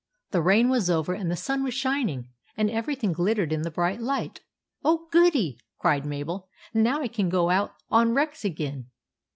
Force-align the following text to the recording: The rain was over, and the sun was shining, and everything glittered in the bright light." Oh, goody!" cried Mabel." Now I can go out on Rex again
The 0.31 0.41
rain 0.41 0.69
was 0.69 0.89
over, 0.89 1.13
and 1.13 1.29
the 1.29 1.35
sun 1.35 1.63
was 1.63 1.75
shining, 1.75 2.29
and 2.57 2.71
everything 2.71 3.13
glittered 3.13 3.53
in 3.53 3.61
the 3.61 3.69
bright 3.69 4.01
light." 4.01 4.39
Oh, 4.83 5.07
goody!" 5.11 5.59
cried 5.79 6.07
Mabel." 6.07 6.49
Now 6.73 7.03
I 7.03 7.07
can 7.07 7.29
go 7.29 7.51
out 7.51 7.73
on 7.91 8.15
Rex 8.15 8.43
again 8.43 8.87